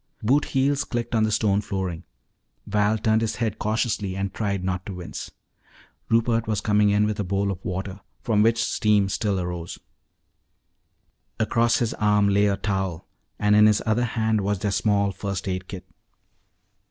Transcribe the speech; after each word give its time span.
Boot 0.23 0.45
heels 0.45 0.83
clicked 0.83 1.13
on 1.13 1.21
the 1.25 1.31
stone 1.31 1.61
flooring. 1.61 2.03
Val 2.65 2.97
turned 2.97 3.21
his 3.21 3.35
head 3.35 3.59
cautiously 3.59 4.15
and 4.15 4.33
tried 4.33 4.63
not 4.63 4.83
to 4.83 4.95
wince. 4.95 5.29
Rupert 6.09 6.47
was 6.47 6.59
coming 6.59 6.89
in 6.89 7.05
with 7.05 7.19
a 7.19 7.23
bowl 7.23 7.51
of 7.51 7.63
water, 7.63 7.99
from 8.23 8.41
which 8.41 8.63
steam 8.63 9.09
still 9.09 9.39
arose. 9.39 9.77
Across 11.39 11.77
his 11.77 11.93
arm 11.93 12.29
lay 12.29 12.47
a 12.47 12.57
towel 12.57 13.05
and 13.37 13.55
in 13.55 13.67
his 13.67 13.83
other 13.85 14.05
hand 14.05 14.41
was 14.41 14.57
their 14.57 14.71
small 14.71 15.11
first 15.11 15.47
aid 15.47 15.67
kit. 15.67 15.85